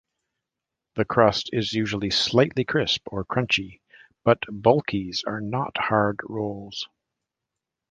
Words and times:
The 0.95 1.05
crust 1.05 1.51
is 1.53 1.73
usually 1.73 2.09
"slightly" 2.09 2.63
crisp 2.65 3.03
or 3.11 3.23
crunchy, 3.23 3.81
but 4.23 4.39
bulkies 4.49 5.21
are 5.27 5.41
not 5.41 5.77
hard 5.77 6.21
rolls. 6.23 6.87